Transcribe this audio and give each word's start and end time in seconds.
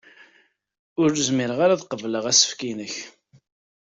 Ur 1.01 1.09
zmireɣ 1.27 1.59
ad 1.61 1.83
qebleɣ 1.85 2.25
asefk-nnek. 2.31 2.95